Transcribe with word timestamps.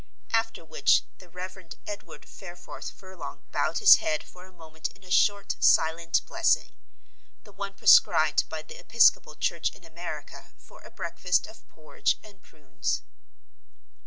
After 0.33 0.65
which 0.65 1.03
the 1.19 1.29
Reverend 1.29 1.75
Edward 1.85 2.25
Fareforth 2.25 2.89
Furlong 2.91 3.43
bowed 3.51 3.77
his 3.77 3.97
head 3.97 4.23
for 4.23 4.45
a 4.47 4.51
moment 4.51 4.87
in 4.95 5.03
a 5.03 5.11
short, 5.11 5.55
silent 5.59 6.25
blessing 6.25 6.71
the 7.43 7.51
one 7.51 7.75
prescribed 7.75 8.49
by 8.49 8.63
the 8.63 8.79
episcopal 8.79 9.35
church 9.35 9.69
in 9.69 9.85
America 9.85 10.53
for 10.57 10.81
a 10.81 10.89
breakfast 10.89 11.45
of 11.45 11.69
porridge 11.69 12.17
and 12.23 12.41
prunes. 12.41 13.03